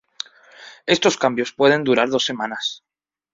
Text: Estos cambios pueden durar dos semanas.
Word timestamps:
Estos 0.87 1.15
cambios 1.15 1.51
pueden 1.53 1.83
durar 1.83 2.09
dos 2.09 2.25
semanas. 2.25 2.83